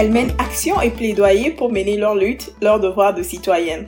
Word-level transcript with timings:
Elles 0.00 0.12
mènent 0.12 0.32
action 0.38 0.80
et 0.80 0.88
plaidoyer 0.88 1.50
pour 1.50 1.70
mener 1.70 1.98
leur 1.98 2.14
lutte, 2.14 2.54
leur 2.62 2.80
devoir 2.80 3.12
de 3.12 3.22
citoyenne. 3.22 3.84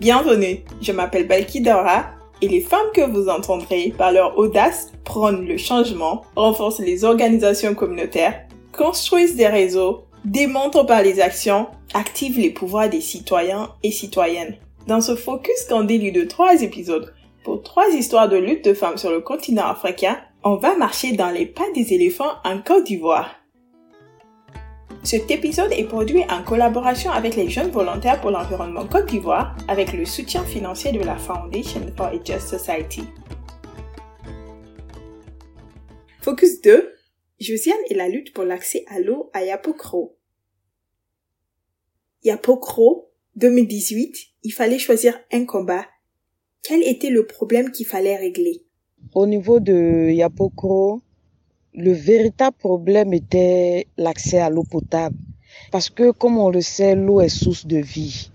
Bienvenue, 0.00 0.64
je 0.82 0.90
m'appelle 0.90 1.28
Balki 1.28 1.60
Dora 1.60 2.06
et 2.42 2.48
les 2.48 2.60
femmes 2.60 2.90
que 2.92 3.08
vous 3.08 3.28
entendrez 3.28 3.94
par 3.96 4.10
leur 4.10 4.36
audace 4.36 4.90
prônent 5.04 5.46
le 5.46 5.56
changement, 5.56 6.22
renforcent 6.34 6.80
les 6.80 7.04
organisations 7.04 7.76
communautaires, 7.76 8.48
construisent 8.72 9.36
des 9.36 9.46
réseaux, 9.46 10.02
démontrent 10.24 10.84
par 10.84 11.04
les 11.04 11.20
actions, 11.20 11.68
activent 11.94 12.40
les 12.40 12.50
pouvoirs 12.50 12.88
des 12.88 13.00
citoyens 13.00 13.70
et 13.84 13.92
citoyennes. 13.92 14.56
Dans 14.88 15.00
ce 15.00 15.14
focus 15.14 15.66
candide 15.68 16.12
de 16.12 16.24
trois 16.24 16.62
épisodes, 16.62 17.14
pour 17.44 17.62
trois 17.62 17.88
histoires 17.90 18.28
de 18.28 18.38
lutte 18.38 18.64
de 18.64 18.74
femmes 18.74 18.98
sur 18.98 19.12
le 19.12 19.20
continent 19.20 19.66
africain, 19.68 20.18
on 20.42 20.56
va 20.56 20.76
marcher 20.76 21.12
dans 21.12 21.30
les 21.30 21.46
pas 21.46 21.70
des 21.76 21.92
éléphants 21.94 22.34
en 22.44 22.58
Côte 22.58 22.86
d'Ivoire. 22.86 23.36
Cet 25.10 25.30
épisode 25.30 25.72
est 25.72 25.88
produit 25.88 26.22
en 26.28 26.44
collaboration 26.44 27.10
avec 27.10 27.34
les 27.34 27.48
jeunes 27.48 27.70
volontaires 27.70 28.20
pour 28.20 28.30
l'environnement 28.30 28.86
Côte 28.86 29.06
d'Ivoire 29.06 29.56
avec 29.66 29.94
le 29.94 30.04
soutien 30.04 30.44
financier 30.44 30.92
de 30.92 30.98
la 30.98 31.16
Foundation 31.16 31.80
for 31.96 32.08
a 32.08 32.22
Just 32.22 32.48
Society. 32.48 33.04
Focus 36.20 36.60
2. 36.60 36.92
Josiane 37.40 37.78
et 37.88 37.94
la 37.94 38.10
lutte 38.10 38.34
pour 38.34 38.44
l'accès 38.44 38.84
à 38.86 39.00
l'eau 39.00 39.30
à 39.32 39.44
Yapokro. 39.44 40.18
Yapokro, 42.22 43.10
2018, 43.36 44.14
il 44.42 44.52
fallait 44.52 44.78
choisir 44.78 45.18
un 45.32 45.46
combat. 45.46 45.86
Quel 46.62 46.82
était 46.82 47.08
le 47.08 47.24
problème 47.24 47.70
qu'il 47.70 47.86
fallait 47.86 48.18
régler? 48.18 48.66
Au 49.14 49.26
niveau 49.26 49.58
de 49.58 50.10
Yapokro, 50.10 51.00
le 51.74 51.92
véritable 51.92 52.56
problème 52.58 53.12
était 53.12 53.86
l'accès 53.96 54.38
à 54.38 54.50
l'eau 54.50 54.64
potable. 54.64 55.16
Parce 55.70 55.90
que, 55.90 56.10
comme 56.12 56.38
on 56.38 56.50
le 56.50 56.60
sait, 56.60 56.94
l'eau 56.94 57.20
est 57.20 57.28
source 57.28 57.66
de 57.66 57.78
vie. 57.78 58.30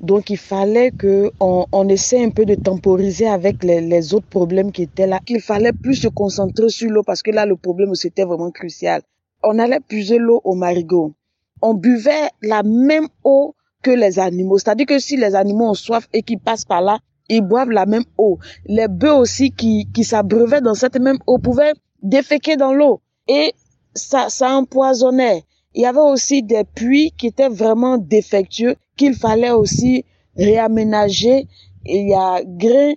Donc, 0.00 0.30
il 0.30 0.36
fallait 0.36 0.92
que 0.92 1.32
on, 1.40 1.88
essaie 1.88 2.22
un 2.22 2.30
peu 2.30 2.44
de 2.46 2.54
temporiser 2.54 3.26
avec 3.26 3.64
les, 3.64 4.14
autres 4.14 4.28
problèmes 4.28 4.70
qui 4.70 4.82
étaient 4.82 5.08
là. 5.08 5.20
Il 5.28 5.40
fallait 5.40 5.72
plus 5.72 5.96
se 5.96 6.08
concentrer 6.08 6.68
sur 6.68 6.90
l'eau 6.90 7.02
parce 7.02 7.22
que 7.22 7.32
là, 7.32 7.46
le 7.46 7.56
problème, 7.56 7.94
c'était 7.94 8.24
vraiment 8.24 8.52
crucial. 8.52 9.02
On 9.42 9.58
allait 9.58 9.80
puiser 9.80 10.18
l'eau 10.18 10.40
au 10.44 10.54
marigot. 10.54 11.14
On 11.62 11.74
buvait 11.74 12.28
la 12.42 12.62
même 12.62 13.08
eau 13.24 13.56
que 13.82 13.90
les 13.90 14.20
animaux. 14.20 14.58
C'est-à-dire 14.58 14.86
que 14.86 14.98
si 15.00 15.16
les 15.16 15.34
animaux 15.34 15.70
ont 15.70 15.74
soif 15.74 16.08
et 16.12 16.22
qu'ils 16.22 16.38
passent 16.38 16.64
par 16.64 16.80
là, 16.80 16.98
ils 17.28 17.42
boivent 17.42 17.70
la 17.70 17.86
même 17.86 18.04
eau. 18.16 18.38
Les 18.66 18.88
bœufs 18.88 19.14
aussi 19.14 19.50
qui, 19.50 19.88
qui 19.92 20.04
s'abreuvaient 20.04 20.60
dans 20.60 20.74
cette 20.74 20.98
même 20.98 21.18
eau 21.26 21.38
pouvaient 21.38 21.72
déféquer 22.02 22.56
dans 22.56 22.72
l'eau 22.72 23.00
et 23.26 23.52
ça, 23.94 24.28
ça 24.28 24.50
empoisonnait. 24.50 25.44
Il 25.74 25.82
y 25.82 25.86
avait 25.86 25.98
aussi 25.98 26.42
des 26.42 26.64
puits 26.64 27.12
qui 27.16 27.28
étaient 27.28 27.48
vraiment 27.48 27.98
défectueux 27.98 28.76
qu'il 28.96 29.14
fallait 29.14 29.50
aussi 29.50 30.04
réaménager. 30.36 31.46
il 31.84 32.08
y 32.08 32.14
a 32.14 32.42
Grain, 32.44 32.94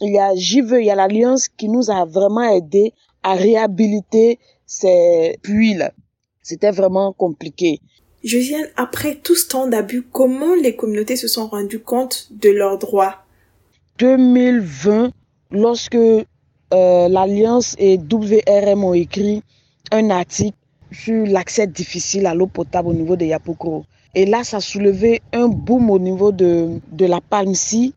il 0.00 0.12
y 0.12 0.18
a 0.18 0.34
JVE, 0.34 0.80
il 0.80 0.86
y 0.86 0.90
a 0.90 0.94
l'Alliance 0.94 1.48
qui 1.48 1.68
nous 1.68 1.90
a 1.90 2.04
vraiment 2.04 2.42
aidé 2.42 2.92
à 3.22 3.34
réhabiliter 3.34 4.38
ces 4.66 5.38
puits-là. 5.42 5.92
C'était 6.42 6.70
vraiment 6.70 7.12
compliqué. 7.12 7.80
Josiane, 8.24 8.66
après 8.76 9.16
tout 9.16 9.34
ce 9.34 9.48
temps 9.48 9.66
d'abus, 9.66 10.02
comment 10.02 10.54
les 10.54 10.76
communautés 10.76 11.16
se 11.16 11.28
sont 11.28 11.48
rendues 11.48 11.80
compte 11.80 12.28
de 12.30 12.50
leurs 12.50 12.78
droits? 12.78 13.16
2020, 13.98 15.10
lorsque 15.50 15.98
euh, 16.72 17.08
l'Alliance 17.08 17.76
et 17.78 17.98
WRM 17.98 18.84
ont 18.84 18.94
écrit 18.94 19.42
un 19.90 20.10
article 20.10 20.56
sur 20.90 21.26
l'accès 21.26 21.66
difficile 21.66 22.26
à 22.26 22.34
l'eau 22.34 22.46
potable 22.46 22.88
au 22.88 22.94
niveau 22.94 23.16
de 23.16 23.24
Yapokro. 23.24 23.84
Et 24.14 24.26
là, 24.26 24.44
ça 24.44 24.58
a 24.58 24.60
soulevé 24.60 25.22
un 25.32 25.48
boom 25.48 25.90
au 25.90 25.98
niveau 25.98 26.32
de, 26.32 26.80
de 26.90 27.06
la 27.06 27.20
Palmsi. 27.20 27.94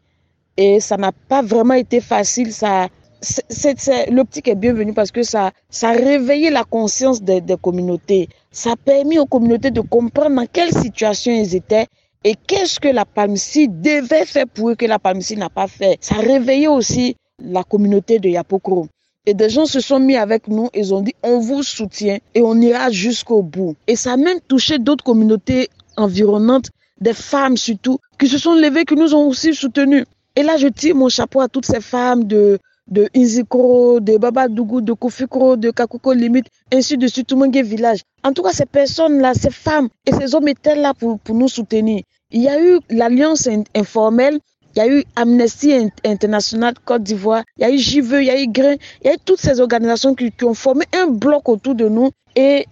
Et 0.58 0.80
ça 0.80 0.96
n'a 0.96 1.12
pas 1.12 1.41
vraiment 1.41 1.74
été 1.74 2.00
facile. 2.00 2.53
Ça, 2.53 2.88
c'est, 3.22 4.09
l'optique 4.12 4.47
est 4.47 4.56
bienvenue 4.56 4.94
parce 4.94 5.12
que 5.12 5.24
ça, 5.24 5.52
ça 5.69 5.90
a 5.90 5.94
réveillé 5.94 6.50
la 6.50 6.64
conscience 6.64 7.22
des, 7.22 7.41
communautés. 7.62 8.30
Ça 8.52 8.74
a 8.74 8.75
permis 8.75 9.19
aux 9.19 9.25
communautés 9.25 9.72
de 9.72 9.81
comprendre 9.81 10.35
dans 10.35 10.46
quelle 10.46 10.72
situation 10.72 11.31
ils 11.34 11.56
étaient 11.56 11.88
et 12.24 12.35
qu'est-ce 12.47 12.80
que 12.80 12.88
la 12.88 13.06
Palmsi 13.06 13.68
devait 13.68 14.25
faire 14.25 14.46
pour 14.53 14.69
eux 14.69 14.75
que 14.75 14.85
la 14.85 15.00
Palmsi 15.00 15.35
n'a 15.35 15.50
pas 15.50 15.68
fait. 15.68 15.97
Ça 16.02 16.16
a 16.16 16.19
réveillé 16.19 16.68
aussi 16.68 17.18
la 17.44 17.63
communauté 17.63 18.19
de 18.19 18.29
Yapokro. 18.29 18.88
Et 19.25 19.34
des 19.34 19.50
gens 19.50 19.66
se 19.66 19.79
sont 19.79 20.00
mis 20.00 20.18
avec 20.18 20.47
nous, 20.47 20.69
ils 20.73 20.94
ont 20.94 21.01
dit 21.01 21.16
on 21.23 21.40
vous 21.40 21.63
soutient 21.63 22.19
et 22.35 22.41
on 22.41 22.56
ira 22.62 22.91
jusqu'au 22.91 23.41
bout. 23.41 23.75
Et 23.88 23.96
ça 23.96 24.13
a 24.13 24.18
même 24.18 24.40
touché 24.47 24.78
d'autres 24.78 25.03
communautés 25.03 25.69
environnantes, 25.97 26.69
des 27.01 27.13
femmes 27.13 27.57
surtout, 27.57 27.97
qui 28.19 28.28
se 28.28 28.38
sont 28.38 28.53
levées, 28.53 28.85
qui 28.85 28.96
nous 28.96 29.16
ont 29.16 29.28
aussi 29.28 29.56
soutenus. 29.56 30.06
Et 30.35 30.44
là, 30.44 30.57
je 30.57 30.68
tire 30.68 30.96
mon 30.96 31.09
chapeau 31.09 31.41
à 31.41 31.47
toutes 31.47 31.66
ces 31.66 31.81
femmes 31.81 32.25
de, 32.25 32.59
de 32.88 33.09
Inzikro, 33.16 34.00
de 34.00 34.17
Babadougou, 34.17 34.81
de 34.81 34.94
Kofikro, 34.94 35.56
de 35.56 35.72
Kakuko 35.72 36.13
Limite, 36.13 36.47
ainsi 36.72 36.97
de 36.97 37.07
suite, 37.07 37.34
village. 37.34 38.02
En 38.23 38.31
tout 38.31 38.44
cas, 38.44 38.52
ces 38.52 38.66
personnes-là, 38.66 39.34
ces 39.34 39.50
femmes 39.50 39.90
et 40.06 40.12
ces 40.12 40.35
hommes 40.35 40.47
étaient 40.50 40.75
là 40.75 40.94
pour 40.94 41.19
nous 41.29 41.47
soutenir. 41.47 42.03
Il 42.31 42.41
y 42.41 42.50
a 42.50 42.62
eu 42.62 42.79
l'alliance 42.90 43.47
informelle 43.73 44.40
il 44.75 44.80
y 44.80 44.81
a 44.81 44.88
eu 44.88 45.03
Amnesty 45.16 45.74
International 46.03 46.74
Côte 46.84 47.03
d'Ivoire, 47.03 47.44
il 47.58 47.62
y 47.62 47.66
a 47.66 47.72
eu 47.72 47.78
JVE, 47.78 48.22
il 48.22 48.25
y 48.25 48.30
a 48.30 48.41
eu 48.41 48.47
Grain, 48.47 48.75
il 49.02 49.08
y 49.08 49.09
a 49.09 49.13
eu 49.13 49.18
toutes 49.24 49.40
ces 49.40 49.62
organisations 49.62 50.13
qui, 50.16 50.34
ont 50.44 50.53
formé 50.53 50.86
un 50.94 51.08
bloc 51.08 51.47
autour 51.47 51.75
de 51.75 51.88
nous 51.88 52.12
et 52.36 52.66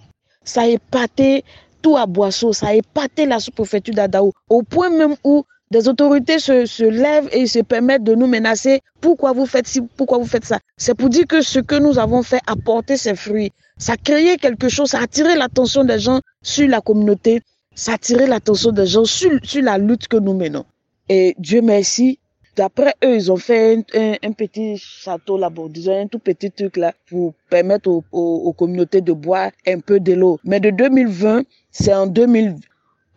ça 0.43 0.61
a 0.63 0.67
épaté 0.67 1.45
tout 1.81 1.95
à 1.95 2.05
Boisseau, 2.05 2.51
ça 2.51 2.67
a 2.67 2.73
épaté 2.73 3.25
la 3.25 3.39
sous-préfecture 3.39 3.93
d'Adaou, 3.93 4.33
au 4.49 4.63
point 4.63 4.89
même 4.89 5.15
où 5.23 5.45
des 5.71 5.87
autorités 5.87 6.39
se, 6.39 6.65
se, 6.65 6.83
lèvent 6.83 7.29
et 7.31 7.47
se 7.47 7.59
permettent 7.59 8.03
de 8.03 8.15
nous 8.15 8.27
menacer. 8.27 8.81
Pourquoi 8.99 9.31
vous 9.31 9.45
faites 9.45 9.67
ci, 9.67 9.81
pourquoi 9.95 10.17
vous 10.17 10.27
faites 10.27 10.45
ça? 10.45 10.59
C'est 10.77 10.93
pour 10.93 11.09
dire 11.09 11.25
que 11.25 11.41
ce 11.41 11.59
que 11.59 11.75
nous 11.75 11.97
avons 11.99 12.21
fait 12.21 12.41
a 12.47 12.55
porté 12.55 12.97
ses 12.97 13.15
fruits. 13.15 13.51
Ça 13.77 13.93
a 13.93 13.97
créé 13.97 14.37
quelque 14.37 14.67
chose, 14.69 14.89
ça 14.89 14.99
a 14.99 15.03
attiré 15.03 15.35
l'attention 15.35 15.83
des 15.83 15.99
gens 15.99 16.19
sur 16.41 16.67
la 16.67 16.81
communauté, 16.81 17.41
ça 17.75 17.93
a 17.93 17.95
attiré 17.95 18.27
l'attention 18.27 18.71
des 18.71 18.85
gens 18.85 19.05
sur, 19.05 19.31
sur 19.43 19.63
la 19.63 19.77
lutte 19.77 20.07
que 20.07 20.17
nous 20.17 20.33
menons. 20.33 20.65
Et 21.09 21.35
Dieu 21.37 21.61
merci, 21.61 22.19
d'après 22.55 22.93
eux, 23.03 23.15
ils 23.15 23.31
ont 23.31 23.37
fait 23.37 23.83
un, 23.93 24.31
petit 24.31 24.77
château 24.77 25.37
là-bas, 25.37 25.63
disons 25.69 26.01
un 26.01 26.07
tout 26.07 26.19
petit 26.19 26.49
truc 26.49 26.77
là, 26.77 26.93
pour 27.09 27.33
permettre 27.49 27.89
aux, 28.11 28.53
communautés 28.53 29.01
de 29.01 29.11
boire 29.11 29.51
un 29.67 29.79
peu 29.79 29.99
de 29.99 30.13
l'eau. 30.13 30.39
Mais 30.45 30.59
de 30.61 30.69
2020, 30.69 31.43
c'est 31.71 31.93
en 31.93 32.07
2000, 32.07 32.55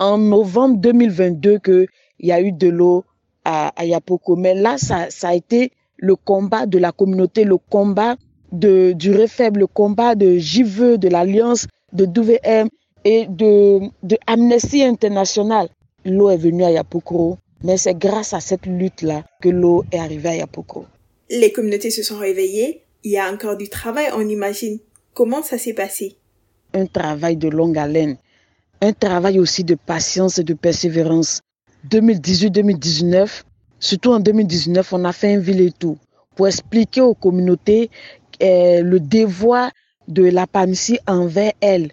en 0.01 0.19
novembre 0.19 0.79
2022 0.79 1.59
que 1.61 1.87
il 2.19 2.29
y 2.29 2.33
a 2.33 2.41
eu 2.41 2.51
de 2.51 2.69
l'eau 2.69 3.05
à, 3.45 3.69
à 3.77 3.85
Yapoko. 3.85 4.35
Mais 4.37 4.55
là, 4.55 4.79
ça, 4.79 5.11
ça 5.11 5.29
a 5.29 5.35
été 5.35 5.71
le 5.97 6.17
combat 6.17 6.67
de 6.67 6.79
la 6.79 6.91
communauté, 6.91 7.45
le 7.45 7.59
combat 7.59 8.17
de, 8.51 8.93
du 8.93 9.13
Refaible, 9.13 9.61
le 9.61 9.67
combat 9.67 10.15
de 10.15 10.39
JVE, 10.39 10.97
de 10.97 11.09
l'Alliance, 11.09 11.67
de 11.93 12.05
WM 12.05 12.69
et 13.05 13.27
de, 13.29 13.81
de 14.03 14.19
Amnesty 14.27 14.83
International. 14.83 15.69
L'eau 16.05 16.31
est 16.31 16.37
venue 16.37 16.65
à 16.65 16.71
Yapokro 16.71 17.39
mais 17.63 17.77
c'est 17.77 17.95
grâce 17.95 18.33
à 18.33 18.41
cette 18.41 18.67
lutte-là 18.67 19.25
que 19.43 19.49
l'eau 19.49 19.85
est 19.93 19.99
arrivée 19.99 20.29
à 20.31 20.37
Yapoko. 20.37 20.87
Les 21.31 21.53
communautés 21.53 21.91
se 21.91 22.03
sont 22.03 22.19
réveillées. 22.19 22.83
Il 23.03 23.13
y 23.13 23.19
a 23.19 23.31
encore 23.31 23.57
du 23.57 23.69
travail, 23.69 24.07
on 24.15 24.29
imagine. 24.29 24.79
Comment 25.15 25.43
ça 25.43 25.59
s'est 25.59 25.75
passé? 25.75 26.17
Un 26.75 26.87
travail 26.87 27.37
de 27.37 27.49
longue 27.49 27.79
haleine. 27.79 28.17
Un 28.81 28.93
travail 28.93 29.39
aussi 29.39 29.65
de 29.65 29.75
patience 29.75 30.39
et 30.39 30.45
de 30.45 30.55
persévérance. 30.55 31.41
2018-2019, 31.89 33.43
surtout 33.79 34.13
en 34.13 34.21
2019, 34.21 34.93
on 34.93 35.05
a 35.05 35.13
fait 35.13 35.35
un 35.35 35.39
ville 35.39 35.61
et 35.61 35.73
tout 35.73 35.99
pour 36.35 36.49
expliquer 36.49 37.01
aux 37.01 37.15
communautés 37.15 37.91
eh, 38.41 38.83
le 38.83 39.01
devoir 39.01 39.71
de 40.09 40.25
la 40.25 40.47
Palmicie 40.47 40.99
envers 41.07 41.53
elles. 41.61 41.93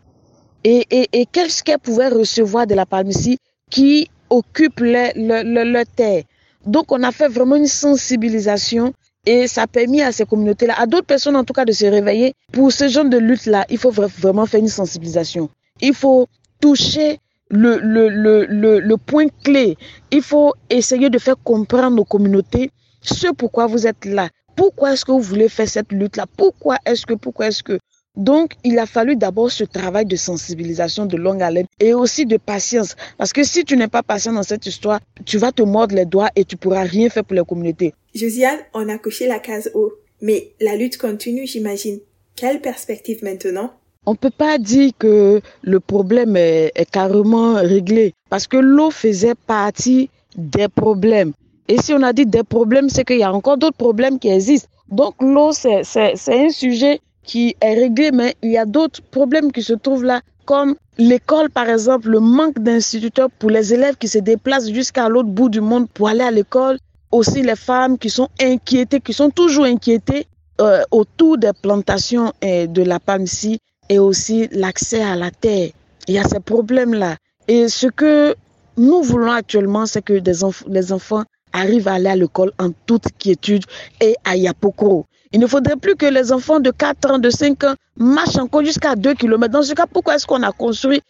Et, 0.64 0.86
et, 0.92 1.08
et 1.14 1.26
qu'est-ce 1.26 1.64
qu'elles 1.64 1.80
pouvaient 1.80 2.10
recevoir 2.10 2.68
de 2.68 2.76
la 2.76 2.86
Palmicie 2.86 3.38
qui 3.70 4.10
occupent 4.34 4.80
le, 4.82 5.84
terre. 5.84 6.24
Donc, 6.66 6.92
on 6.92 7.04
a 7.04 7.12
fait 7.12 7.28
vraiment 7.28 7.56
une 7.56 7.68
sensibilisation 7.68 8.94
et 9.26 9.48
ça 9.48 9.64
a 9.64 9.68
permis 9.68 10.02
à 10.02 10.12
ces 10.12 10.26
communautés-là, 10.26 10.76
à 10.78 10.86
d'autres 10.86 11.06
personnes 11.06 11.36
en 11.36 11.44
tout 11.44 11.54
cas, 11.54 11.66
de 11.66 11.72
se 11.72 11.86
réveiller. 11.86 12.34
Pour 12.52 12.72
ce 12.72 12.88
genre 12.88 13.06
de 13.06 13.18
lutte-là, 13.18 13.66
il 13.70 13.78
faut 13.78 13.92
vraiment 13.92 14.46
faire 14.46 14.60
une 14.60 14.68
sensibilisation. 14.68 15.50
Il 15.82 15.94
faut 15.94 16.28
toucher 16.60 17.20
le, 17.50 17.78
le, 17.80 18.10
le, 18.10 18.80
le, 18.80 18.98
point 18.98 19.28
clé. 19.44 19.78
Il 20.12 20.22
faut 20.24 20.54
essayer 20.70 21.10
de 21.10 21.20
faire 21.20 21.36
comprendre 21.44 22.02
aux 22.02 22.06
communautés 22.06 22.72
ce 23.02 23.28
pourquoi 23.32 23.68
vous 23.68 23.86
êtes 23.86 24.06
là. 24.06 24.30
Pourquoi 24.56 24.94
est-ce 24.94 25.06
que 25.06 25.12
vous 25.12 25.22
voulez 25.22 25.50
faire 25.50 25.68
cette 25.68 25.92
lutte-là? 25.92 26.26
Pourquoi 26.38 26.78
est-ce 26.86 27.06
que, 27.06 27.14
pourquoi 27.14 27.48
est-ce 27.48 27.64
que 27.64 27.80
donc, 28.16 28.54
il 28.64 28.78
a 28.78 28.86
fallu 28.86 29.16
d'abord 29.16 29.52
ce 29.52 29.64
travail 29.64 30.06
de 30.06 30.16
sensibilisation 30.16 31.08
de 31.08 31.18
longue 31.18 31.42
haleine 31.42 31.66
et 31.80 31.96
aussi 31.96 32.28
de 32.28 32.38
patience. 32.38 32.96
Parce 33.18 33.34
que 33.34 33.44
si 33.44 33.66
tu 33.66 33.76
n'es 33.76 33.88
pas 33.88 34.04
patient 34.04 34.34
dans 34.34 34.44
cette 34.44 34.68
histoire, 34.68 35.00
tu 35.26 35.40
vas 35.40 35.52
te 35.52 35.64
mordre 35.64 35.96
les 35.96 36.06
doigts 36.06 36.30
et 36.36 36.46
tu 36.46 36.56
pourras 36.56 36.84
rien 36.84 37.10
faire 37.10 37.26
pour 37.26 37.36
la 37.36 37.44
communauté. 37.44 37.96
Josiane, 38.14 38.60
on 38.76 38.88
a 38.88 39.00
couché 39.00 39.28
la 39.28 39.40
case 39.40 39.72
haut. 39.74 39.94
Mais 40.22 40.52
la 40.62 40.76
lutte 40.76 40.98
continue, 40.98 41.48
j'imagine. 41.48 42.00
Quelle 42.36 42.62
perspective 42.62 43.24
maintenant? 43.24 43.72
On 44.06 44.16
peut 44.16 44.30
pas 44.30 44.60
dire 44.60 44.92
que 45.00 45.42
le 45.64 45.80
problème 45.80 46.36
est, 46.36 46.72
est 46.76 46.90
carrément 46.90 47.56
réglé 47.56 48.14
parce 48.30 48.48
que 48.48 48.58
l'eau 48.58 48.92
faisait 48.92 49.36
partie 49.36 50.10
des 50.38 50.68
problèmes. 50.68 51.34
Et 51.68 51.82
si 51.82 51.94
on 51.94 52.02
a 52.04 52.14
dit 52.14 52.26
des 52.26 52.44
problèmes, 52.44 52.90
c'est 52.90 53.06
qu'il 53.06 53.20
y 53.20 53.24
a 53.24 53.34
encore 53.34 53.58
d'autres 53.58 53.78
problèmes 53.78 54.20
qui 54.20 54.30
existent. 54.30 54.70
Donc 54.90 55.16
l'eau, 55.22 55.52
c'est 55.52 55.82
un 56.06 56.50
sujet 56.50 57.00
qui 57.24 57.56
est 57.62 57.74
réglé, 57.74 58.12
mais 58.12 58.36
il 58.42 58.52
y 58.52 58.58
a 58.58 58.66
d'autres 58.66 59.02
problèmes 59.02 59.52
qui 59.52 59.64
se 59.64 59.74
trouvent 59.74 60.04
là, 60.04 60.22
comme 60.46 60.76
l'école 60.98 61.50
par 61.50 61.70
exemple, 61.70 62.10
le 62.10 62.20
manque 62.20 62.60
d'instituteurs 62.60 63.30
pour 63.40 63.50
les 63.50 63.74
élèves 63.74 63.96
qui 63.96 64.08
se 64.08 64.20
déplacent 64.20 64.72
jusqu'à 64.72 65.10
l'autre 65.10 65.30
bout 65.30 65.50
du 65.50 65.62
monde 65.62 65.90
pour 65.90 66.10
aller 66.10 66.24
à 66.24 66.32
l'école, 66.32 66.78
aussi 67.12 67.42
les 67.42 67.56
femmes 67.56 67.98
qui 67.98 68.10
sont 68.10 68.30
inquiétées, 68.42 69.00
qui 69.00 69.14
sont 69.14 69.30
toujours 69.30 69.66
inquiétées 69.66 70.28
euh, 70.62 70.84
autour 70.92 71.38
des 71.38 71.52
plantations 71.54 72.34
et 72.42 72.68
de 72.68 72.84
la 72.84 73.00
palme-ci 73.00 73.60
et 73.90 74.00
aussi 74.00 74.48
l'accès 74.52 75.02
à 75.02 75.16
la 75.16 75.32
terre. 75.32 75.70
Il 76.08 76.16
y 76.16 76.20
a 76.20 76.24
ces 76.24 76.40
problèmes-là. 76.40 77.16
Et 77.48 77.68
ce 77.70 77.88
que 77.88 78.36
nous 78.78 79.02
voulons 79.04 79.32
actuellement, 79.32 79.86
c'est 79.86 80.02
que 80.02 80.14
les 80.14 80.94
enfants 80.94 81.24
arrivent 81.54 81.88
à 81.88 81.94
aller 81.94 82.10
à 82.10 82.16
l'école 82.16 82.52
en 82.60 82.72
toute 82.86 83.06
quiétude 83.18 83.64
et 84.02 84.16
à 84.24 84.36
Yapokoro. 84.36 85.06
Il 85.34 85.40
ne 85.40 85.48
faudrait 85.48 85.78
plus 85.78 85.96
que 85.96 86.06
les 86.06 86.32
enfants 86.32 86.60
de 86.60 86.70
4 86.70 87.12
ans, 87.12 87.18
de 87.18 87.32
5 87.32 87.64
ans 87.64 87.74
marchent 87.98 88.38
encore 88.38 88.64
jusqu'à 88.64 88.96
2 88.96 89.16
km. 89.16 89.52
Dans 89.52 89.64
ce 89.64 89.74
cas, 89.74 89.88
pourquoi 89.92 90.16
est-ce 90.16 90.28
qu'on 90.28 90.44
a 90.44 90.52
construit 90.52 91.02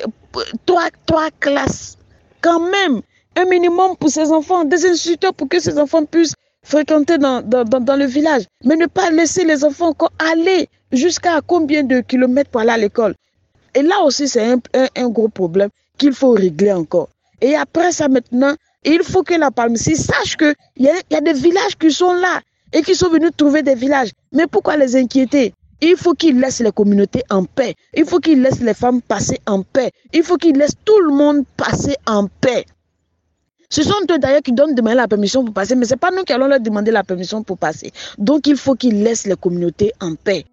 euh, 0.00 0.06
trois, 0.64 1.30
classes? 1.40 1.98
Quand 2.40 2.60
même, 2.60 3.02
un 3.34 3.44
minimum 3.44 3.96
pour 3.96 4.08
ces 4.08 4.30
enfants, 4.30 4.64
des 4.64 4.86
instituteurs 4.86 5.34
pour 5.34 5.48
que 5.48 5.58
ces 5.58 5.78
enfants 5.80 6.04
puissent 6.04 6.34
fréquenter 6.62 7.18
dans, 7.18 7.42
le 7.42 8.04
village. 8.04 8.44
Mais 8.64 8.76
ne 8.76 8.86
pas 8.86 9.10
laisser 9.10 9.44
les 9.44 9.64
enfants 9.64 9.88
encore 9.88 10.12
aller 10.32 10.68
jusqu'à 10.92 11.40
combien 11.44 11.82
de 11.82 12.00
kilomètres 12.00 12.50
pour 12.50 12.60
aller 12.60 12.70
à 12.70 12.78
l'école? 12.78 13.16
Et 13.74 13.82
là 13.82 14.00
aussi, 14.04 14.28
c'est 14.28 14.54
un, 14.94 15.08
gros 15.08 15.28
problème 15.28 15.70
qu'il 15.98 16.12
faut 16.12 16.30
régler 16.30 16.72
encore. 16.72 17.08
Et 17.40 17.56
après 17.56 17.90
ça, 17.90 18.06
maintenant, 18.06 18.54
il 18.84 19.02
faut 19.02 19.24
que 19.24 19.34
la 19.34 19.50
Palme-ci 19.50 19.96
sache 19.96 20.36
qu'il 20.36 20.54
y 20.78 20.88
a 20.88 21.20
des 21.20 21.32
villages 21.32 21.76
qui 21.80 21.90
sont 21.90 22.12
là 22.12 22.40
et 22.72 22.82
qui 22.82 22.94
sont 22.94 23.08
venus 23.10 23.30
trouver 23.36 23.62
des 23.62 23.74
villages. 23.74 24.10
Mais 24.32 24.46
pourquoi 24.46 24.76
les 24.76 24.96
inquiéter? 24.96 25.54
Il 25.80 25.96
faut 25.96 26.14
qu'ils 26.14 26.38
laissent 26.38 26.60
les 26.60 26.70
communautés 26.70 27.24
en 27.28 27.44
paix. 27.44 27.74
Il 27.94 28.04
faut 28.04 28.20
qu'ils 28.20 28.40
laissent 28.40 28.60
les 28.60 28.74
femmes 28.74 29.02
passer 29.02 29.40
en 29.46 29.62
paix. 29.62 29.90
Il 30.12 30.22
faut 30.22 30.36
qu'ils 30.36 30.56
laissent 30.56 30.76
tout 30.84 31.00
le 31.00 31.12
monde 31.12 31.44
passer 31.56 31.96
en 32.06 32.28
paix. 32.40 32.64
Ce 33.68 33.82
sont 33.82 33.94
eux 34.10 34.18
d'ailleurs 34.18 34.42
qui 34.42 34.52
donnent 34.52 34.74
demander 34.74 34.96
la 34.96 35.08
permission 35.08 35.44
pour 35.44 35.54
passer, 35.54 35.74
mais 35.74 35.86
ce 35.86 35.94
n'est 35.94 35.96
pas 35.96 36.10
nous 36.10 36.24
qui 36.24 36.32
allons 36.32 36.46
leur 36.46 36.60
demander 36.60 36.90
la 36.90 37.02
permission 37.02 37.42
pour 37.42 37.58
passer. 37.58 37.90
Donc 38.18 38.46
il 38.46 38.56
faut 38.56 38.74
qu'ils 38.74 39.02
laissent 39.02 39.26
les 39.26 39.34
communautés 39.34 39.92
en 40.00 40.14
paix. 40.14 40.44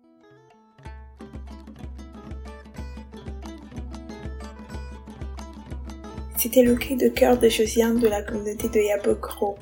C'était 6.37 6.63
le 6.63 6.75
cri 6.75 6.95
de 6.95 7.09
cœur 7.09 7.37
de 7.37 7.49
Josiane 7.49 7.99
de 7.99 8.07
la 8.07 8.21
communauté 8.23 8.69
de 8.69 8.79
Yabokro. 8.79 9.57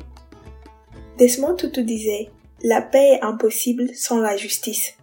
Desmond 1.18 1.56
Tutu 1.56 1.84
disait 1.84 2.30
La 2.64 2.82
paix 2.82 3.20
est 3.20 3.24
impossible 3.24 3.94
sans 3.94 4.20
la 4.20 4.36
justice. 4.36 4.96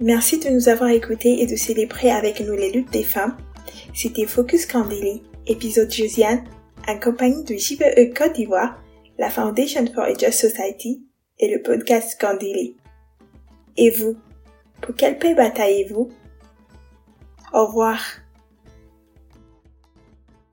Merci 0.00 0.38
de 0.38 0.50
nous 0.50 0.68
avoir 0.68 0.90
écoutés 0.90 1.42
et 1.42 1.46
de 1.46 1.56
célébrer 1.56 2.10
avec 2.10 2.40
nous 2.40 2.54
les 2.54 2.70
luttes 2.70 2.92
des 2.92 3.02
femmes. 3.02 3.36
C'était 3.92 4.26
Focus 4.26 4.66
Candeli, 4.66 5.22
épisode 5.46 5.92
Josiane, 5.92 6.44
en 6.86 6.98
compagnie 6.98 7.44
de 7.44 7.56
JVE 7.56 8.14
Côte 8.14 8.34
d'Ivoire, 8.34 8.80
la 9.18 9.30
Foundation 9.30 9.84
for 9.92 10.04
a 10.04 10.14
Just 10.14 10.48
Society 10.48 11.04
et 11.38 11.52
le 11.52 11.62
podcast 11.62 12.20
Candeli. 12.20 12.76
Et 13.76 13.90
vous, 13.90 14.16
pour 14.80 14.94
quelle 14.94 15.18
paix 15.18 15.34
bataillez-vous? 15.34 16.10
Au 17.52 17.66
revoir. 17.66 18.00